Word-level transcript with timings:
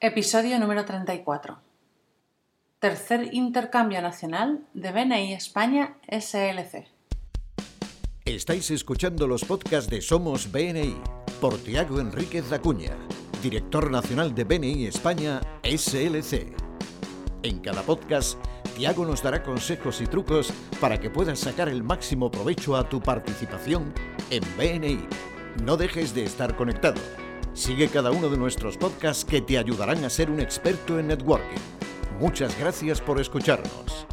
Episodio 0.00 0.58
número 0.58 0.84
34. 0.84 1.58
Tercer 2.78 3.32
intercambio 3.32 4.02
nacional 4.02 4.66
de 4.74 4.92
BNI 4.92 5.32
España 5.32 5.96
SLC. 6.08 6.86
Estáis 8.24 8.70
escuchando 8.70 9.26
los 9.26 9.44
podcasts 9.44 9.88
de 9.88 10.02
Somos 10.02 10.50
BNI 10.52 10.96
por 11.40 11.56
Tiago 11.58 12.00
Enríquez 12.00 12.52
Acuña, 12.52 12.96
director 13.42 13.90
nacional 13.90 14.34
de 14.34 14.44
BNI 14.44 14.86
España 14.86 15.40
SLC. 15.62 16.54
En 17.42 17.60
cada 17.60 17.82
podcast, 17.82 18.38
Tiago 18.76 19.06
nos 19.06 19.22
dará 19.22 19.42
consejos 19.42 20.00
y 20.02 20.06
trucos 20.06 20.52
para 20.80 21.00
que 21.00 21.08
puedas 21.08 21.38
sacar 21.38 21.68
el 21.68 21.82
máximo 21.82 22.30
provecho 22.30 22.76
a 22.76 22.88
tu 22.88 23.00
participación 23.00 23.94
en 24.30 24.42
BNI. 24.58 25.08
No 25.62 25.76
dejes 25.76 26.14
de 26.14 26.24
estar 26.24 26.56
conectado. 26.56 27.00
Sigue 27.54 27.88
cada 27.88 28.10
uno 28.10 28.28
de 28.28 28.36
nuestros 28.36 28.76
podcasts 28.76 29.24
que 29.24 29.40
te 29.40 29.58
ayudarán 29.58 30.04
a 30.04 30.10
ser 30.10 30.30
un 30.30 30.40
experto 30.40 30.98
en 30.98 31.08
networking. 31.08 31.60
Muchas 32.20 32.58
gracias 32.58 33.00
por 33.00 33.20
escucharnos. 33.20 34.06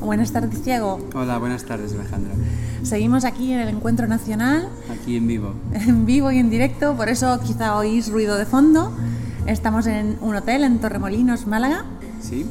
Buenas 0.00 0.32
tardes, 0.32 0.62
Tiago. 0.62 0.98
Hola, 1.14 1.38
buenas 1.38 1.64
tardes, 1.64 1.92
Alejandra. 1.94 2.34
Seguimos 2.82 3.24
aquí 3.24 3.52
en 3.52 3.60
el 3.60 3.68
Encuentro 3.68 4.06
Nacional, 4.06 4.68
Aquí 4.92 5.16
en 5.16 5.26
vivo. 5.26 5.54
en 5.72 6.04
vivo 6.06 6.30
y 6.30 6.38
en 6.38 6.50
directo, 6.50 6.94
por 6.96 7.08
eso 7.08 7.40
quizá 7.40 7.76
oís 7.76 8.10
ruido 8.10 8.36
de 8.36 8.44
fondo. 8.44 8.92
Estamos 9.46 9.86
en 9.86 10.18
un 10.20 10.34
hotel 10.36 10.64
en 10.64 10.78
Torremolinos, 10.80 11.46
Málaga. 11.46 11.84
¿Sí? 12.20 12.44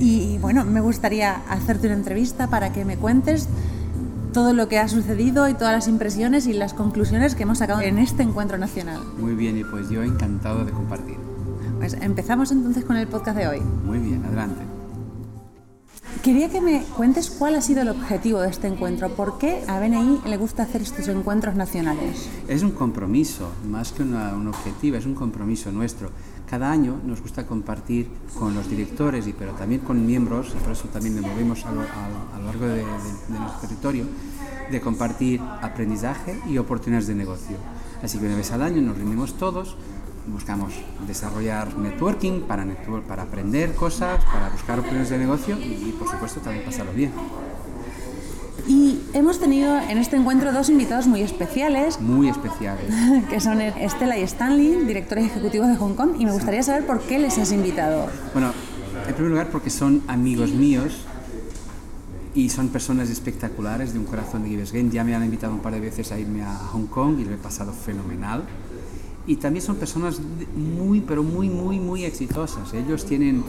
Y 0.00 0.38
bueno, 0.38 0.64
me 0.64 0.80
gustaría 0.80 1.36
hacerte 1.48 1.86
una 1.86 1.96
entrevista 1.96 2.48
para 2.48 2.72
que 2.72 2.84
me 2.84 2.96
cuentes 2.96 3.48
todo 4.32 4.52
lo 4.52 4.68
que 4.68 4.78
ha 4.78 4.88
sucedido 4.88 5.48
y 5.48 5.54
todas 5.54 5.72
las 5.72 5.88
impresiones 5.88 6.46
y 6.46 6.52
las 6.52 6.74
conclusiones 6.74 7.34
que 7.34 7.42
hemos 7.42 7.58
sacado 7.58 7.80
en 7.80 7.98
este 7.98 8.22
encuentro 8.22 8.58
nacional. 8.58 9.00
Muy 9.18 9.34
bien, 9.34 9.58
y 9.58 9.64
pues 9.64 9.88
yo 9.88 10.02
encantado 10.02 10.64
de 10.64 10.72
compartir. 10.72 11.16
Pues 11.78 11.94
empezamos 11.94 12.52
entonces 12.52 12.84
con 12.84 12.96
el 12.96 13.06
podcast 13.06 13.38
de 13.38 13.48
hoy. 13.48 13.60
Muy 13.60 13.98
bien, 13.98 14.24
adelante. 14.24 14.79
Quería 16.22 16.50
que 16.50 16.60
me 16.60 16.82
cuentes 16.96 17.30
cuál 17.30 17.54
ha 17.54 17.62
sido 17.62 17.80
el 17.80 17.88
objetivo 17.88 18.40
de 18.40 18.50
este 18.50 18.66
encuentro, 18.66 19.08
por 19.08 19.38
qué 19.38 19.62
a 19.66 19.80
BNI 19.80 20.20
le 20.26 20.36
gusta 20.36 20.64
hacer 20.64 20.82
estos 20.82 21.08
encuentros 21.08 21.54
nacionales. 21.54 22.28
Es 22.46 22.62
un 22.62 22.72
compromiso, 22.72 23.48
más 23.66 23.92
que 23.92 24.02
una- 24.02 24.34
un 24.34 24.46
objetivo, 24.48 24.96
es 24.98 25.06
un 25.06 25.14
compromiso 25.14 25.72
nuestro. 25.72 26.10
Cada 26.48 26.70
año 26.70 26.96
nos 27.06 27.22
gusta 27.22 27.46
compartir 27.46 28.08
con 28.38 28.54
los 28.54 28.68
directores, 28.68 29.26
y, 29.28 29.32
pero 29.32 29.52
también 29.52 29.80
con 29.80 30.04
miembros, 30.04 30.48
y 30.54 30.62
por 30.62 30.72
eso 30.72 30.88
también 30.88 31.16
nos 31.16 31.24
movemos 31.30 31.64
a 31.64 31.72
lo, 31.72 31.80
a- 31.80 32.38
largo 32.44 32.66
de, 32.66 32.76
de- 32.76 32.84
territorio, 33.62 34.04
de 34.70 34.80
compartir 34.80 35.40
aprendizaje 35.62 36.38
y 36.46 36.58
oportunidades 36.58 37.06
de 37.06 37.14
negocio. 37.14 37.56
Así 38.02 38.18
que 38.18 38.26
una 38.26 38.36
vez 38.36 38.50
al 38.52 38.62
año 38.62 38.82
nos 38.82 38.96
reunimos 38.98 39.34
todos, 39.38 39.76
buscamos 40.32 40.72
desarrollar 41.06 41.76
networking 41.76 42.42
para, 42.42 42.64
network, 42.64 43.04
para 43.04 43.22
aprender 43.24 43.74
cosas, 43.74 44.24
para 44.24 44.48
buscar 44.50 44.78
oportunidades 44.78 45.10
de 45.10 45.18
negocio 45.18 45.58
y, 45.58 45.94
por 45.98 46.08
supuesto 46.08 46.40
también 46.40 46.64
pasarlo 46.64 46.92
bien. 46.92 47.12
Y 48.66 49.00
hemos 49.14 49.40
tenido 49.40 49.78
en 49.78 49.98
este 49.98 50.16
encuentro 50.16 50.52
dos 50.52 50.68
invitados 50.68 51.06
muy 51.06 51.22
especiales, 51.22 52.00
Muy 52.00 52.28
especiales. 52.28 52.94
que 53.30 53.40
son 53.40 53.60
Estela 53.60 54.18
y 54.18 54.22
Stanley, 54.22 54.84
directores 54.86 55.26
ejecutivos 55.26 55.68
de 55.68 55.76
Hong 55.76 55.94
Kong, 55.94 56.12
y 56.18 56.24
me 56.24 56.32
gustaría 56.32 56.62
saber 56.62 56.86
por 56.86 57.00
qué 57.00 57.18
les 57.18 57.36
has 57.38 57.52
invitado. 57.52 58.08
Bueno, 58.32 58.52
en 59.08 59.14
primer 59.14 59.30
lugar 59.30 59.48
porque 59.50 59.70
son 59.70 60.02
amigos 60.06 60.50
míos 60.50 61.06
y 62.34 62.48
son 62.48 62.68
personas 62.68 63.10
espectaculares 63.10 63.92
de 63.92 63.98
un 63.98 64.04
corazón 64.04 64.42
de 64.44 64.50
Gives 64.50 64.72
Game. 64.72 64.90
Ya 64.90 65.04
me 65.04 65.14
han 65.14 65.24
invitado 65.24 65.52
un 65.52 65.60
par 65.60 65.72
de 65.72 65.80
veces 65.80 66.12
a 66.12 66.18
irme 66.18 66.42
a 66.42 66.54
Hong 66.54 66.86
Kong 66.86 67.18
y 67.18 67.24
lo 67.24 67.34
he 67.34 67.38
pasado 67.38 67.72
fenomenal. 67.72 68.44
Y 69.30 69.36
también 69.36 69.64
son 69.64 69.76
personas 69.76 70.20
muy, 70.56 71.02
pero 71.02 71.22
muy, 71.22 71.48
muy, 71.48 71.78
muy 71.78 72.04
exitosas. 72.04 72.74
Ellos 72.74 73.06
tienen 73.06 73.44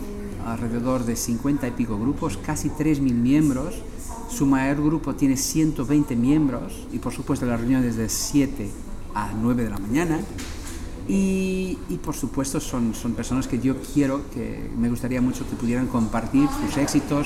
alrededor 0.46 1.06
de 1.06 1.16
50 1.16 1.68
y 1.68 1.72
pico 1.72 1.98
grupos, 1.98 2.38
casi 2.38 2.70
3.000 2.70 3.00
miembros. 3.14 3.82
Su 4.30 4.46
mayor 4.46 4.78
grupo 4.84 5.16
tiene 5.16 5.38
120 5.38 6.16
miembros 6.16 6.86
y 6.94 7.00
por 7.00 7.14
supuesto 7.14 7.48
las 7.48 7.60
reuniones 7.60 7.96
de 7.96 8.10
7 8.10 8.70
a 9.16 9.32
9 9.34 9.64
de 9.64 9.70
la 9.72 9.80
mañana. 9.80 10.20
Y, 11.08 11.80
por 12.04 12.16
supuesto 12.16 12.60
son, 12.60 12.94
son 12.94 13.14
personas 13.14 13.48
que 13.48 13.58
yo 13.58 13.74
quiero, 13.96 14.22
que 14.36 14.70
me 14.78 14.88
gustaría 14.88 15.20
mucho 15.20 15.50
que 15.50 15.56
pudieran 15.56 15.88
compartir 15.88 16.48
sus 16.64 16.78
éxitos, 16.78 17.26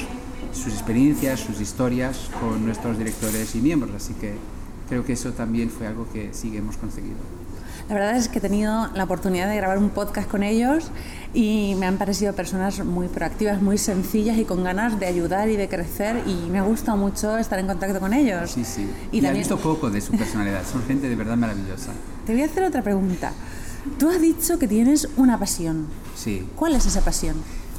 sus 0.54 0.72
experiencias, 0.72 1.42
sus 1.42 1.60
historias 1.60 2.30
con 2.40 2.66
nuestros 2.66 2.98
directores 2.98 3.54
y 3.54 3.60
miembros. 3.60 3.92
Así 3.94 4.14
que 4.14 4.36
creo 4.88 5.04
que 5.04 5.12
eso 5.12 5.34
también 5.34 5.70
fue 5.70 5.88
algo 5.88 6.08
que 6.14 6.30
sí 6.32 6.52
que 6.52 6.60
hemos 6.60 6.78
conseguido. 6.78 7.18
La 7.88 7.96
verdad 7.96 8.16
es 8.18 8.30
que 8.30 8.40
he 8.40 8.42
tenido 8.42 8.88
la 8.94 9.04
oportunidad 9.04 9.48
de 9.48 9.56
grabar 9.56 9.78
un 9.78 9.90
podcast 9.90 10.28
con 10.30 10.44
ellos 10.44 10.92
y 11.34 11.76
me 11.80 11.86
han 11.86 11.98
parecido 11.98 12.34
personas 12.34 12.84
muy 12.84 13.08
proactivas, 13.08 13.62
muy 13.62 13.78
sencillas 13.78 14.38
y 14.38 14.46
con 14.46 14.64
ganas 14.64 15.00
de 15.00 15.06
ayudar 15.06 15.50
y 15.50 15.56
de 15.56 15.70
crecer 15.70 16.24
y 16.26 16.50
me 16.50 16.60
ha 16.60 16.64
gustado 16.64 16.98
mucho 16.98 17.38
estar 17.38 17.60
en 17.60 17.68
contacto 17.68 18.00
con 18.00 18.14
ellos. 18.14 18.52
Sí, 18.52 18.66
sí. 18.66 18.90
Y 19.12 19.18
Y, 19.18 19.20
he 19.20 19.22
también 19.22 19.42
visto 19.42 19.58
poco 19.58 19.90
de 19.90 20.02
su 20.02 20.14
personalidad. 20.14 20.62
Son 20.66 20.84
gente 20.84 21.08
de 21.10 21.16
verdad 21.16 21.38
maravillosa. 21.38 21.92
te 22.26 22.34
voy 22.34 22.42
a 22.42 22.46
hacer 22.46 22.64
otra 22.64 22.82
pregunta. 22.82 23.32
Tú 24.00 24.10
has 24.10 24.20
dicho 24.20 24.58
que 24.58 24.68
tienes 24.68 25.08
una 25.16 25.38
pasión. 25.38 25.86
Sí. 26.16 26.48
¿Cuál 26.56 26.76
es 26.76 26.86
esa 26.88 27.02
pasión? 27.02 27.36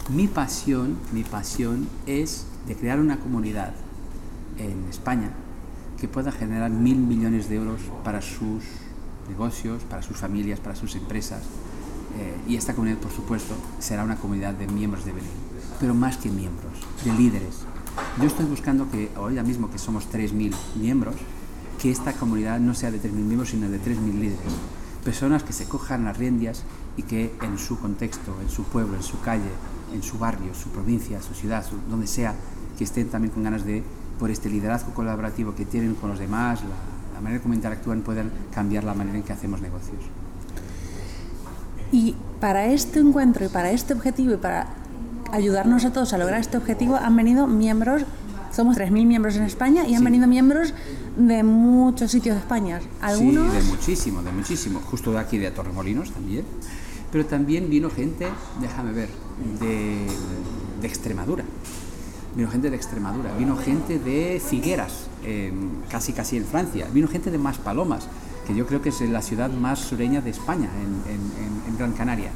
Mi 0.08 0.28
pasión, 0.28 0.98
mi 1.12 1.24
pasión 1.24 1.88
es 2.06 2.46
de 2.68 2.76
crear 2.76 3.00
una 3.00 3.18
comunidad 3.18 3.72
en 4.58 4.86
España 4.88 5.30
que 6.00 6.06
pueda 6.08 6.30
generar 6.30 6.70
mil 6.70 6.98
millones 6.98 7.48
de 7.48 7.56
euros 7.56 7.80
para 8.04 8.20
sus 8.22 8.62
negocios, 9.28 9.82
para 9.84 10.02
sus 10.02 10.16
familias, 10.16 10.60
para 10.60 10.74
sus 10.76 10.94
empresas. 10.96 11.42
Eh, 12.18 12.36
y 12.48 12.56
esta 12.56 12.74
comunidad, 12.74 12.98
por 12.98 13.12
supuesto, 13.12 13.54
será 13.78 14.04
una 14.04 14.16
comunidad 14.16 14.54
de 14.54 14.66
miembros 14.66 15.04
de 15.04 15.12
Belén, 15.12 15.30
pero 15.80 15.94
más 15.94 16.16
que 16.16 16.30
miembros, 16.30 16.72
de 17.04 17.12
líderes. 17.12 17.60
Yo 18.20 18.26
estoy 18.26 18.46
buscando 18.46 18.90
que, 18.90 19.10
ahora 19.16 19.42
mismo 19.42 19.70
que 19.70 19.78
somos 19.78 20.08
3.000 20.10 20.52
miembros, 20.80 21.14
que 21.80 21.90
esta 21.90 22.12
comunidad 22.14 22.58
no 22.60 22.74
sea 22.74 22.90
de 22.90 22.98
3.000 23.00 23.10
miembros, 23.12 23.50
sino 23.50 23.68
de 23.68 23.78
3.000 23.80 24.12
líderes. 24.14 24.52
Personas 25.04 25.42
que 25.42 25.52
se 25.52 25.66
cojan 25.66 26.04
las 26.04 26.16
riendas 26.16 26.64
y 26.96 27.02
que 27.02 27.34
en 27.42 27.58
su 27.58 27.78
contexto, 27.78 28.34
en 28.42 28.48
su 28.48 28.64
pueblo, 28.64 28.96
en 28.96 29.02
su 29.02 29.20
calle, 29.20 29.50
en 29.92 30.02
su 30.02 30.18
barrio, 30.18 30.54
su 30.54 30.70
provincia, 30.70 31.20
su 31.22 31.34
ciudad, 31.34 31.64
su- 31.66 31.76
donde 31.90 32.06
sea, 32.06 32.34
que 32.78 32.84
estén 32.84 33.08
también 33.08 33.32
con 33.32 33.42
ganas 33.44 33.64
de, 33.64 33.82
por 34.18 34.30
este 34.30 34.48
liderazgo 34.50 34.92
colaborativo 34.94 35.54
que 35.54 35.64
tienen 35.66 35.94
con 35.94 36.08
los 36.10 36.18
demás, 36.18 36.60
la, 36.62 36.68
la 37.16 37.22
manera 37.22 37.42
como 37.42 37.54
interactúan, 37.54 38.02
puedan 38.02 38.30
cambiar 38.54 38.84
la 38.84 38.92
manera 38.94 39.16
en 39.16 39.24
que 39.24 39.32
hacemos 39.32 39.60
negocios. 39.62 39.96
Y 41.92 42.14
para 42.40 42.66
este 42.66 43.00
encuentro 43.00 43.46
y 43.46 43.48
para 43.48 43.70
este 43.70 43.94
objetivo 43.94 44.34
y 44.34 44.36
para 44.36 44.68
ayudarnos 45.32 45.84
a 45.86 45.92
todos 45.92 46.12
a 46.12 46.18
lograr 46.18 46.40
este 46.40 46.56
objetivo 46.58 46.96
han 46.96 47.16
venido 47.16 47.46
miembros, 47.46 48.02
somos 48.52 48.76
3.000 48.76 49.06
miembros 49.06 49.36
en 49.36 49.44
España 49.44 49.86
y 49.86 49.94
han 49.94 50.00
Sí. 50.00 50.04
venido 50.04 50.26
miembros 50.26 50.74
de 51.16 51.42
muchos 51.42 52.10
sitios 52.10 52.34
de 52.36 52.40
España. 52.40 52.80
Algunos... 53.00 53.50
Sí, 53.50 53.56
de 53.58 53.64
muchísimo, 53.64 54.22
de 54.22 54.32
muchísimo. 54.32 54.80
Justo 54.80 55.12
de 55.12 55.18
aquí 55.18 55.38
de 55.38 55.50
Torremolinos 55.50 56.10
también. 56.12 56.44
Pero 57.12 57.24
también 57.24 57.70
vino 57.70 57.88
gente, 57.88 58.26
déjame 58.60 58.92
ver, 58.92 59.08
de, 59.60 60.06
de 60.80 60.86
Extremadura. 60.86 61.44
Vino 62.36 62.50
gente 62.50 62.68
de 62.68 62.76
Extremadura, 62.76 63.34
vino 63.36 63.56
gente 63.56 63.98
de 63.98 64.40
Figueras, 64.46 65.06
en- 65.24 65.82
casi 65.90 66.12
casi 66.12 66.36
en 66.36 66.44
Francia. 66.44 66.86
Vino 66.92 67.08
gente 67.08 67.30
de 67.30 67.38
Maspalomas, 67.38 68.08
que 68.46 68.54
yo 68.54 68.66
creo 68.66 68.82
que 68.82 68.90
es 68.90 69.00
la 69.00 69.22
ciudad 69.22 69.50
más 69.50 69.78
sureña 69.78 70.20
de 70.20 70.30
España, 70.30 70.68
en- 70.76 71.12
en- 71.14 71.62
en 71.72 71.78
Gran 71.78 71.92
Canaria. 71.92 72.30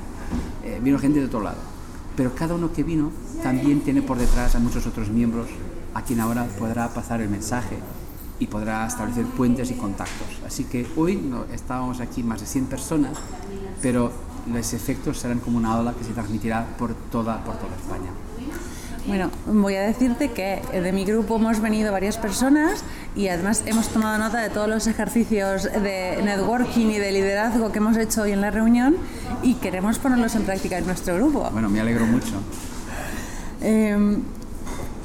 Eh, 0.65 0.81
vino 0.83 0.99
gente 0.99 1.21
de 1.21 1.27
otro 1.27 1.41
lado. 1.43 1.59
Pero 2.17 2.35
cada 2.35 2.55
uno 2.55 2.73
que 2.73 2.83
vino 2.83 3.11
también 3.43 3.81
tiene 3.81 4.01
por 4.03 4.17
detrás 4.19 4.55
a 4.55 4.59
muchos 4.59 4.87
otros 4.87 5.11
miembros 5.11 5.49
a 5.95 6.03
quien 6.03 6.21
ahora 6.21 6.47
podrá 6.59 6.89
pasar 6.89 7.21
el 7.21 7.29
mensaje 7.29 7.77
y 8.39 8.47
podrá 8.47 8.87
establecer 8.87 9.27
puentes 9.27 9.71
y 9.71 9.75
contactos. 9.75 10.29
Así 10.47 10.65
que 10.65 10.87
hoy 10.97 11.17
no, 11.17 11.45
estábamos 11.53 12.01
aquí 12.01 12.23
más 12.23 12.41
de 12.41 12.47
100 12.47 12.67
personas, 12.67 13.19
pero 13.83 14.11
los 14.51 14.73
efectos 14.73 15.19
serán 15.19 15.41
como 15.41 15.59
una 15.59 15.79
ola 15.79 15.93
que 15.93 16.05
se 16.05 16.13
transmitirá 16.13 16.67
por 16.79 16.95
toda, 16.95 17.45
por 17.45 17.57
toda 17.57 17.77
España. 17.77 18.11
Bueno, 19.11 19.29
voy 19.45 19.75
a 19.75 19.83
decirte 19.83 20.31
que 20.31 20.63
de 20.73 20.93
mi 20.93 21.05
grupo 21.05 21.35
hemos 21.35 21.59
venido 21.61 21.91
varias 21.91 22.17
personas 22.17 22.85
y 23.17 23.27
además 23.27 23.65
hemos 23.67 23.89
tomado 23.89 24.17
nota 24.19 24.39
de 24.39 24.51
todos 24.51 24.69
los 24.69 24.87
ejercicios 24.87 25.65
de 25.65 26.21
networking 26.23 26.87
y 26.87 26.99
de 26.99 27.11
liderazgo 27.11 27.73
que 27.73 27.79
hemos 27.79 27.97
hecho 27.97 28.23
hoy 28.23 28.31
en 28.31 28.41
la 28.41 28.53
reunión 28.53 28.95
y 29.43 29.55
queremos 29.55 29.99
ponerlos 29.99 30.37
en 30.37 30.45
práctica 30.45 30.79
en 30.79 30.87
nuestro 30.87 31.17
grupo. 31.17 31.51
Bueno, 31.51 31.69
me 31.69 31.81
alegro 31.81 32.07
mucho. 32.07 32.41
Eh, 33.63 34.17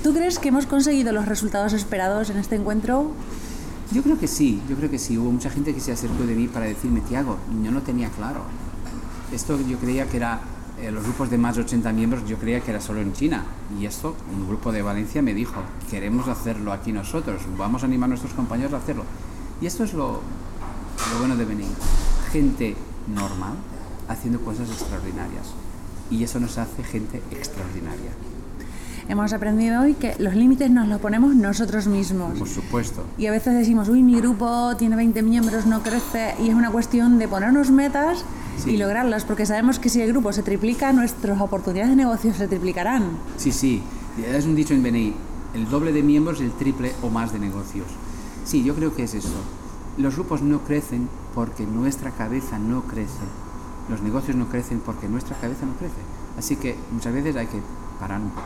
¿Tú 0.03 0.13
crees 0.13 0.37
que 0.37 0.49
hemos 0.49 0.67
conseguido 0.67 1.11
los 1.11 1.25
resultados 1.25 1.73
esperados 1.73 2.29
en 2.29 2.37
este 2.37 2.57
encuentro? 2.57 3.11
Yo 3.91 4.03
creo 4.03 4.19
que 4.19 4.27
sí, 4.27 4.61
yo 4.69 4.75
creo 4.75 4.91
que 4.91 4.99
sí. 4.99 5.17
Hubo 5.17 5.31
mucha 5.31 5.49
gente 5.49 5.73
que 5.73 5.79
se 5.79 5.91
acercó 5.91 6.27
de 6.27 6.35
mí 6.35 6.47
para 6.47 6.67
decirme, 6.67 7.01
Tiago, 7.01 7.39
yo 7.63 7.71
no 7.71 7.81
tenía 7.81 8.09
claro. 8.09 8.41
Esto 9.33 9.57
yo 9.67 9.79
creía 9.79 10.05
que 10.05 10.17
era, 10.17 10.41
eh, 10.81 10.91
los 10.91 11.03
grupos 11.03 11.29
de 11.29 11.37
más 11.37 11.55
de 11.55 11.61
80 11.61 11.93
miembros, 11.93 12.27
yo 12.27 12.37
creía 12.37 12.59
que 12.59 12.71
era 12.71 12.81
solo 12.81 13.01
en 13.01 13.13
China. 13.13 13.43
Y 13.79 13.85
esto, 13.85 14.15
un 14.33 14.47
grupo 14.47 14.71
de 14.71 14.81
Valencia 14.81 15.21
me 15.21 15.33
dijo, 15.33 15.61
queremos 15.89 16.27
hacerlo 16.27 16.73
aquí 16.73 16.91
nosotros, 16.91 17.41
vamos 17.57 17.83
a 17.83 17.85
animar 17.85 18.07
a 18.07 18.09
nuestros 18.09 18.33
compañeros 18.33 18.73
a 18.73 18.77
hacerlo. 18.77 19.03
Y 19.61 19.67
esto 19.67 19.83
es 19.83 19.93
lo, 19.93 20.21
lo 21.11 21.19
bueno 21.19 21.35
de 21.37 21.45
venir. 21.45 21.67
Gente 22.31 22.75
normal, 23.07 23.53
haciendo 24.09 24.41
cosas 24.41 24.69
extraordinarias. 24.69 25.53
Y 26.11 26.23
eso 26.23 26.39
nos 26.39 26.57
hace 26.57 26.83
gente 26.83 27.21
extraordinaria. 27.31 28.11
Hemos 29.07 29.33
aprendido 29.33 29.81
hoy 29.81 29.93
que 29.93 30.15
los 30.17 30.33
límites 30.33 30.71
nos 30.71 30.87
los 30.87 30.99
ponemos 30.99 31.35
nosotros 31.35 31.85
mismos. 31.85 32.37
Por 32.39 32.49
supuesto. 32.49 33.05
Y 33.19 33.27
a 33.27 33.31
veces 33.31 33.53
decimos, 33.53 33.87
uy, 33.87 34.01
mi 34.01 34.15
grupo 34.19 34.75
tiene 34.77 34.95
20 34.95 35.21
miembros, 35.21 35.67
no 35.67 35.83
crece, 35.83 36.33
y 36.43 36.49
es 36.49 36.55
una 36.55 36.71
cuestión 36.71 37.19
de 37.19 37.27
ponernos 37.27 37.69
metas 37.69 38.25
Sí. 38.57 38.71
y 38.71 38.77
lograrlas, 38.77 39.25
porque 39.25 39.45
sabemos 39.45 39.79
que 39.79 39.89
si 39.89 40.01
el 40.01 40.09
grupo 40.09 40.31
se 40.33 40.41
triplica, 40.43 40.93
nuestras 40.93 41.39
oportunidades 41.41 41.89
de 41.91 41.95
negocio 41.97 42.33
se 42.33 42.47
triplicarán. 42.47 43.17
Sí, 43.37 43.51
sí. 43.51 43.83
Es 44.25 44.45
un 44.45 44.55
dicho 44.55 44.73
en 44.73 44.81
BNI, 44.81 45.13
el 45.53 45.69
doble 45.69 45.91
de 45.91 46.01
miembros, 46.01 46.39
el 46.41 46.51
triple 46.51 46.93
o 47.01 47.09
más 47.09 47.33
de 47.33 47.39
negocios. 47.39 47.87
Sí, 48.45 48.63
yo 48.63 48.73
creo 48.75 48.95
que 48.95 49.03
es 49.03 49.13
eso. 49.13 49.29
Los 49.97 50.15
grupos 50.15 50.41
no 50.41 50.59
crecen 50.59 51.09
porque 51.33 51.65
nuestra 51.65 52.11
cabeza 52.11 52.59
no 52.59 52.83
crece. 52.83 53.25
Los 53.89 54.01
negocios 54.01 54.35
no 54.37 54.47
crecen 54.47 54.79
porque 54.79 55.07
nuestra 55.07 55.35
cabeza 55.37 55.65
no 55.65 55.73
crece. 55.73 55.95
Así 56.37 56.55
que 56.55 56.75
muchas 56.91 57.13
veces 57.13 57.35
hay 57.35 57.47
que 57.47 57.59
parar 57.99 58.21
un 58.21 58.29
poco, 58.29 58.43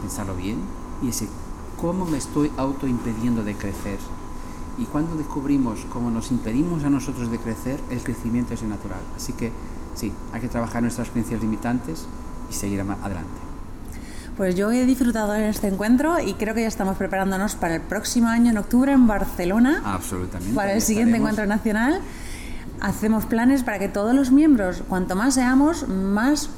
pensarlo 0.00 0.34
bien 0.34 0.58
y 1.02 1.06
decir, 1.06 1.28
¿cómo 1.80 2.04
me 2.04 2.18
estoy 2.18 2.50
autoimpidiendo 2.56 3.44
de 3.44 3.54
crecer? 3.54 3.98
Y 4.78 4.84
cuando 4.84 5.16
descubrimos 5.16 5.80
cómo 5.92 6.10
nos 6.10 6.30
impedimos 6.30 6.84
a 6.84 6.90
nosotros 6.90 7.30
de 7.30 7.38
crecer, 7.38 7.80
el 7.90 8.00
crecimiento 8.02 8.54
es 8.54 8.62
natural. 8.62 9.00
Así 9.16 9.32
que 9.32 9.50
sí, 9.94 10.12
hay 10.32 10.40
que 10.40 10.48
trabajar 10.48 10.82
nuestras 10.82 11.10
creencias 11.10 11.40
limitantes 11.40 12.06
y 12.50 12.54
seguir 12.54 12.80
adelante. 12.80 13.48
Pues 14.36 14.54
yo 14.54 14.70
he 14.70 14.86
disfrutado 14.86 15.34
en 15.34 15.42
este 15.42 15.66
encuentro 15.66 16.20
y 16.20 16.34
creo 16.34 16.54
que 16.54 16.62
ya 16.62 16.68
estamos 16.68 16.96
preparándonos 16.96 17.56
para 17.56 17.74
el 17.74 17.80
próximo 17.80 18.28
año 18.28 18.52
en 18.52 18.58
octubre 18.58 18.92
en 18.92 19.08
Barcelona, 19.08 19.82
Absolutamente. 19.84 20.54
para 20.54 20.74
el 20.74 20.80
siguiente 20.80 21.16
estaremos. 21.16 21.32
encuentro 21.32 21.46
nacional. 21.56 22.00
Hacemos 22.80 23.26
planes 23.26 23.64
para 23.64 23.80
que 23.80 23.88
todos 23.88 24.14
los 24.14 24.30
miembros, 24.30 24.84
cuanto 24.88 25.16
más 25.16 25.34
seamos, 25.34 25.88
más 25.88 26.50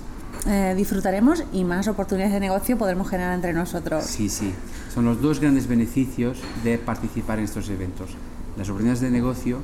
eh, 0.46 0.74
disfrutaremos 0.76 1.44
y 1.52 1.64
más 1.64 1.86
oportunidades 1.88 2.32
de 2.32 2.40
negocio 2.40 2.78
podremos 2.78 3.08
generar 3.08 3.34
entre 3.34 3.52
nosotros. 3.52 4.04
Sí, 4.04 4.28
sí. 4.28 4.52
Son 4.92 5.04
los 5.04 5.20
dos 5.20 5.40
grandes 5.40 5.66
beneficios 5.66 6.38
de 6.64 6.78
participar 6.78 7.38
en 7.38 7.44
estos 7.44 7.68
eventos. 7.68 8.10
Las 8.56 8.68
oportunidades 8.68 9.00
de 9.00 9.10
negocio 9.10 9.60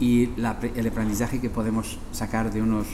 y 0.00 0.30
el 0.36 0.46
aprendizaje 0.46 1.40
que 1.40 1.50
podemos 1.50 1.98
sacar 2.12 2.52
de, 2.52 2.62
unos, 2.62 2.86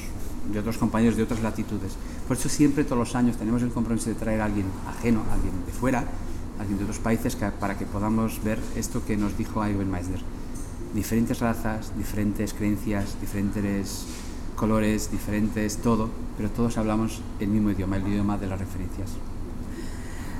de 0.51 0.59
otros 0.59 0.79
compañeros 0.79 1.17
de 1.17 1.23
otras 1.23 1.43
latitudes. 1.43 1.93
Por 2.27 2.37
eso 2.37 2.49
siempre, 2.49 2.85
todos 2.85 2.99
los 2.99 3.15
años, 3.15 3.37
tenemos 3.37 3.63
el 3.63 3.71
compromiso 3.71 4.09
de 4.09 4.15
traer 4.15 4.41
a 4.41 4.47
alguien 4.47 4.67
ajeno, 4.89 5.23
alguien 5.31 5.53
de 5.67 5.73
fuera, 5.73 6.05
alguien 6.59 6.79
de 6.79 6.85
otros 6.85 6.99
países, 6.99 7.37
para 7.37 7.77
que 7.77 7.85
podamos 7.85 8.43
ver 8.43 8.59
esto 8.77 9.05
que 9.05 9.17
nos 9.17 9.37
dijo 9.37 9.67
Ivan 9.67 9.91
Meisner. 9.91 10.21
Diferentes 10.95 11.41
razas, 11.41 11.93
diferentes 11.99 12.55
creencias, 12.55 13.21
diferentes 13.21 14.07
colores, 14.57 15.11
diferentes 15.11 15.77
todo, 15.79 16.09
pero 16.37 16.49
todos 16.51 16.79
hablamos 16.79 17.21
el 17.41 17.49
mismo 17.49 17.71
idioma, 17.71 17.97
el 17.97 18.07
idioma 18.09 18.39
de 18.39 18.47
las 18.47 18.59
referencias. 18.59 19.11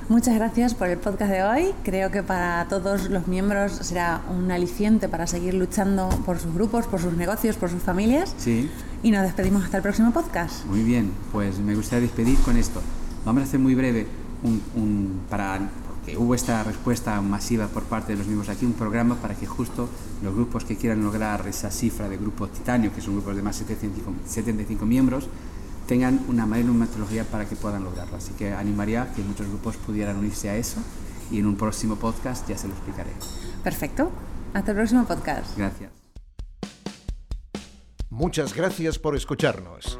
Muchas 0.07 0.35
gracias 0.35 0.75
por 0.75 0.87
el 0.87 0.99
podcast 0.99 1.31
de 1.31 1.43
hoy. 1.43 1.73
Creo 1.83 2.11
que 2.11 2.21
para 2.21 2.67
todos 2.69 3.09
los 3.09 3.27
miembros 3.27 3.71
será 3.71 4.21
un 4.29 4.51
aliciente 4.51 5.09
para 5.09 5.25
seguir 5.25 5.55
luchando 5.55 6.09
por 6.27 6.37
sus 6.37 6.53
grupos, 6.53 6.85
por 6.85 6.99
sus 7.01 7.13
negocios, 7.13 7.55
por 7.57 7.71
sus 7.71 7.81
familias. 7.81 8.35
Sí. 8.37 8.69
Y 9.01 9.09
nos 9.09 9.23
despedimos 9.23 9.63
hasta 9.63 9.77
el 9.77 9.83
próximo 9.83 10.11
podcast. 10.13 10.63
Muy 10.67 10.83
bien, 10.83 11.11
pues 11.31 11.57
me 11.57 11.73
gustaría 11.75 12.01
despedir 12.01 12.37
con 12.39 12.55
esto. 12.55 12.81
Vamos 13.25 13.41
a 13.41 13.45
hacer 13.45 13.59
muy 13.59 13.73
breve 13.73 14.05
un, 14.43 14.61
un- 14.75 15.21
para 15.27 15.59
porque 16.05 16.17
hubo 16.17 16.35
esta 16.35 16.63
respuesta 16.63 17.19
masiva 17.19 17.65
por 17.67 17.83
parte 17.85 18.11
de 18.11 18.19
los 18.19 18.27
miembros 18.27 18.49
aquí, 18.49 18.63
un 18.63 18.73
programa 18.73 19.15
para 19.15 19.33
que 19.33 19.47
justo 19.47 19.89
los 20.21 20.35
grupos 20.35 20.63
que 20.63 20.77
quieran 20.77 21.03
lograr 21.03 21.47
esa 21.47 21.71
cifra 21.71 22.07
de 22.07 22.17
grupo 22.17 22.47
titanio, 22.47 22.93
que 22.93 23.01
son 23.01 23.15
grupos 23.15 23.35
de 23.35 23.41
más 23.41 23.57
de 23.57 23.65
75, 23.65 24.13
75 24.27 24.85
miembros, 24.85 25.27
tengan 25.87 26.23
una 26.27 26.45
mayor 26.45 26.67
metodología 26.67 27.23
para 27.23 27.45
que 27.45 27.55
puedan 27.55 27.83
lograrlo. 27.83 28.17
Así 28.17 28.33
que 28.33 28.53
animaría 28.53 29.01
a 29.01 29.13
que 29.13 29.23
muchos 29.23 29.47
grupos 29.47 29.77
pudieran 29.77 30.17
unirse 30.17 30.47
a 30.47 30.55
eso 30.55 30.77
y 31.31 31.39
en 31.39 31.47
un 31.47 31.55
próximo 31.55 31.95
podcast 31.95 32.47
ya 32.47 32.55
se 32.55 32.67
lo 32.67 32.75
explicaré. 32.75 33.09
Perfecto. 33.63 34.11
Hasta 34.53 34.71
el 34.71 34.77
próximo 34.77 35.05
podcast. 35.05 35.57
Gracias. 35.57 35.89
Muchas 38.11 38.53
gracias 38.53 38.99
por 38.99 39.15
escucharnos. 39.15 39.99